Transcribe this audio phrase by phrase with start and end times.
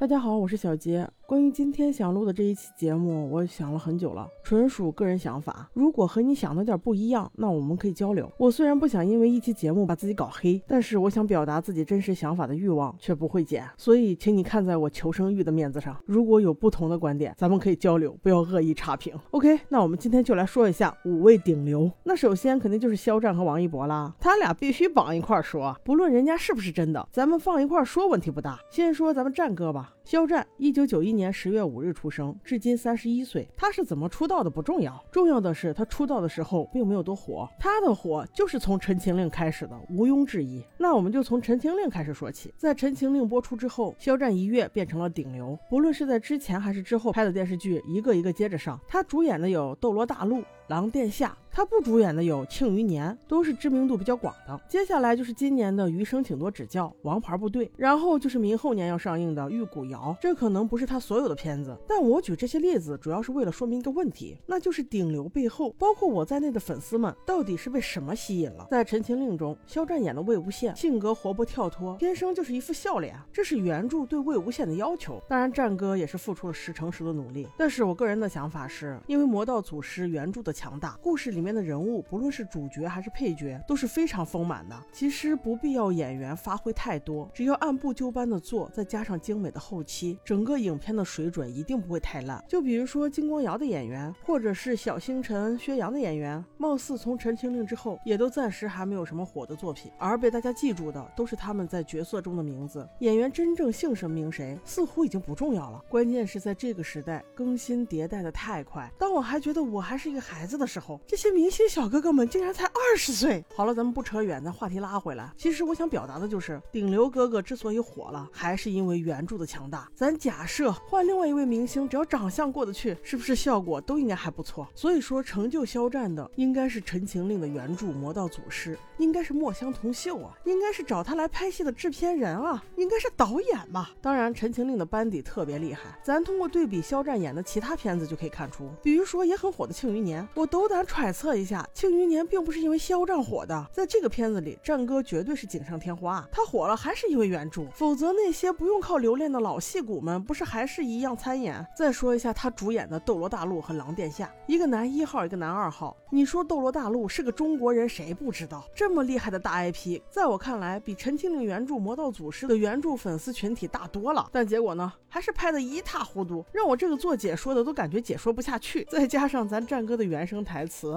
[0.00, 1.08] 大家好，我是小杰。
[1.28, 5.68] 关于今天想录的这一期节目，我想了很久了，纯属个人想法。
[5.74, 8.32] 如果和你想的有点不一样，那我们可以交流。
[8.38, 13.68] 我虽然不想因为一期节目把自己搞黑，但是我想表达自己真实想法的欲望却不会减。
[13.76, 19.14] 所以，请你看在我求生欲的面子上，如果有不同的观点，咱们可以交流，不要恶意差评。
[19.32, 21.92] OK，那我们今天就来说一下五位顶流。
[22.04, 28.58] 那首先肯定就是肖战和王一博啦，他俩必须绑一块说，不论人家是不是真的，咱们放一块说问题不大。
[28.70, 29.92] 先说咱们战哥吧。
[30.08, 33.46] 肖战，一九九一年十月五日出生，至今三十一岁。
[33.54, 37.46] 他是怎么出道的不重要，重要的是他出道的时候并没有多火。
[37.60, 40.64] 他的火就是从《陈情令》开始的，毋庸置疑。
[40.78, 42.50] 那我们就从《陈情令》开始说起。
[42.56, 48.80] 在《陈情令》播出之后，肖战一跃变成了顶流，不论是在之前还是之后拍的电视剧，一个一个接着上。
[48.88, 50.38] 他主演的有《斗罗大陆》。
[50.68, 54.60] 狼殿下，他不主演的有《庆余年》，都是知名度比较广的。
[54.68, 60.16] 接下来就是今年的《余生，请多指教》《王牌部队》，然后就是明后年要上映的《玉骨遥》。
[60.22, 68.68] 这可能不是他所有的片子，但我举这些例子主要是为了说明一个问题，那就是顶流背后，包括我在内的粉丝们，到底是被什么吸引了？
[68.70, 75.20] 在《陈情令》中，肖战演的魏无羡，性格活泼跳脱，天生就是一副笑脸，这是原著对魏无羡的要求。
[75.28, 77.48] 当然，战哥也是付出了十成十的努力。
[77.58, 84.76] 但是我个人的想法是，因为《魔道祖师》原著的强大，故事里面的人物，不论是主角还是配角，都是非常丰满的。
[84.92, 92.42] 其实不必要演员发挥太多，只要按部就班的做，再加上精美的后期，整个影片的水准一定不会太烂。
[92.48, 102.88] 就比如说金光瑶的演员，或者是小星辰、薛洋的演员，貌似从《陈情令》之后，也都暂时还没有什么火的作品，而被大家记住的都是他们在角色中的名字。
[103.00, 105.82] 演员真正姓什么名谁，似乎已经不重要了。
[105.88, 108.90] 关键是在这个时代，更新迭代的太快。
[108.98, 113.44] 当我还觉得我还是一个孩子的时候，这些明星小哥哥们竟然才二十岁。
[113.54, 115.32] 好了，咱们不扯远，咱话题拉回来。
[115.36, 119.88] 其实我想表达的就是，顶流哥哥之所以火了，还是因为原著的强大。
[119.94, 124.66] 咱假设换另外一位明星，只要长相过得去，是不是效果都应该还不错？
[124.74, 133.92] 所以说，成就肖战的应该是《陈情令》的原著《魔道祖师》，应该是墨香铜臭啊，应该是找他来拍戏的制片人啊，应该是导演吧。
[134.02, 140.84] 当然，《陈情令》的班底特别厉害，咱通过对比肖战演的其他片子就可以看出，比如说也很火的《庆余年》，我斗胆。
[140.88, 146.26] 揣测一下，《庆余年》并不是因为肖战火的，在这个片子里，战哥绝对是锦上添花。
[146.30, 151.66] 他火了还是因为原著，否则那些不用靠留恋的老戏骨们，不是还是一样参演？
[151.76, 155.96] 再说一下他主演的《斗罗大陆》和《狼殿下》，一个男一号，一个男二号。
[156.10, 158.64] 你说《斗罗大陆》是个中国人，谁不知道？
[158.74, 164.28] 这么厉害的大 IP，在我看来，比《陈情令》原著《魔道祖师》的原著粉丝群体大多了。
[164.32, 168.84] 但结果呢，还是拍的一塌糊涂，让我这个做解说的都感觉解说不下去。
[168.90, 170.96] 再加上咱战哥的原声台词。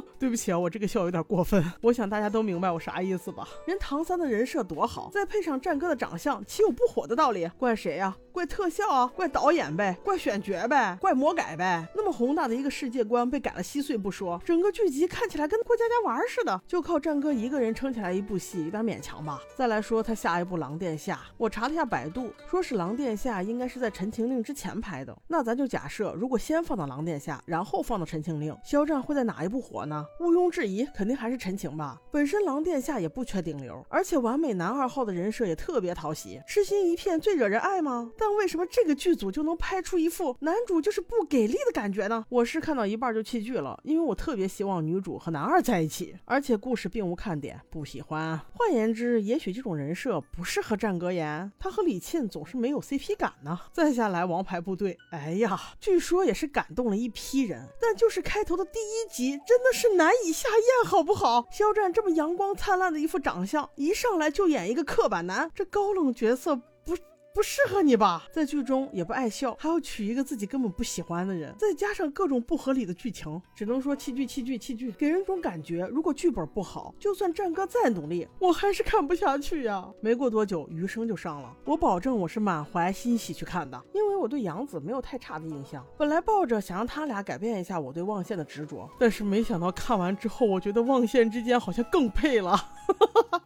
[0.18, 1.62] 对不起啊，我这个笑有点过分。
[1.82, 3.46] 我想大家都明白我啥意思吧？
[3.66, 7.48] 人唐三的人设多好，再配上战哥的长相，岂有不火的道理？
[7.58, 8.16] 怪谁呀？
[8.32, 9.06] 怪特效啊？
[9.06, 9.96] 怪导演呗？
[10.02, 10.96] 怪选角呗？
[11.00, 11.86] 怪魔改呗？
[11.94, 19.38] 那么宏大的一个世界观被改了稀碎不说，整个剧集看起来跟过家家玩似的，就靠战哥一个人撑起来一部戏，有点勉强吧？
[19.54, 25.14] 再来说他下一部《狼殿下》，我查了一下百度，说是《狼殿下》应该是在《陈情令》之前拍的。
[25.28, 29.02] 那咱就假设，如果先放到《狼殿下》，然后放到《陈情令》，肖战。
[29.02, 30.06] 会在哪一部火呢？
[30.20, 32.00] 毋庸置疑，肯定还是陈情吧。
[32.10, 38.12] 本身狼殿下也不缺顶流，而且完美男二号的人设也特别讨喜，痴心一片最惹人爱吗？
[38.16, 42.24] 但为什么这个剧组就能拍出一副男主就是不给力的感觉呢？
[42.28, 48.38] 我是看到一半就弃剧了，因为我特别希望女主和男二在一起，而且故事并无看点，不喜欢。
[48.52, 53.58] 换言之，也许这种人设不适合战格言，他和李沁总是没有 CP 感呢。
[53.72, 58.82] 再下来王牌部队，哎呀，据说也是感动了一批人，但就是开头的第。
[58.92, 61.46] 一集真的是难以下咽，好不好？
[61.50, 66.96] 肖战这么阳光灿烂的一副长相，一上来就演一个刻板男，这高冷角色不。
[67.34, 79.88] 不适合你吧，在剧中也不爱笑，还要娶一个自己根本不喜欢的人，再加上各种不合理的剧情，只能说弃剧弃剧弃剧，给人一种感觉，如果剧本不好，就算战哥再努力，我还是看不下去呀。
[80.02, 92.56] 没过多久，余生就上了，我保证我是满怀欣喜去看的，因为我对杨紫没有太差的印象，本来抱着想让他俩改变一下我对望线的执着，但是没想到看完之后，我觉得望线之间好像更配了。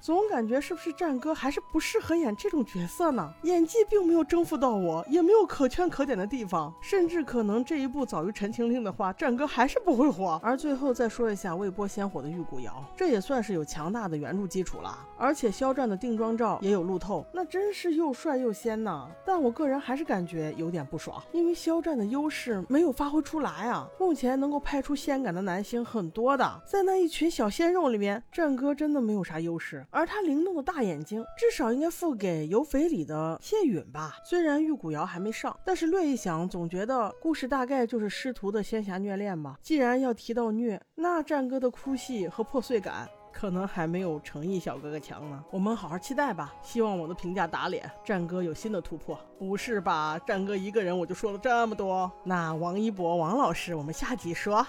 [0.00, 3.32] 总感觉是不是战哥还是不适合演这种角色呢？
[3.42, 10.40] 演技并没有征服到我，也没有可圈可点的地方，甚至可能这一部早于《陈情令》的话，战哥还是不会火。
[10.42, 14.98] 而最后再说一下未播先火的《玉骨遥》，这也算是有强大的原著基础了。
[15.18, 19.06] 而且肖战的定妆照也有路透，那真是又帅又仙呐。
[19.26, 23.86] 但我个人还是感觉有点不爽，因为肖战的优势没有发挥出来啊。
[23.98, 29.84] 目前能够拍出仙感的男星很多的，在那一群小鲜肉里面，战哥真的没有啥优势。
[29.90, 34.16] 而他灵动的大眼睛，至少应该付给有匪里的谢允吧。
[34.24, 39.58] 虽然玉骨遥还没上，但是略一想，总觉得故事大概就是师徒的仙侠虐恋吧。
[39.62, 43.08] 既然要提到虐，那战歌的哭戏和破碎感。
[43.32, 46.52] 可能还没有诚意小哥哥强呢，我们好好期待吧。
[46.62, 49.18] 希望我的评价打脸，战哥有新的突破。
[49.38, 52.10] 不是吧，战哥一个人我就说了这么多？
[52.24, 54.66] 那王一博王老师，我们下集说。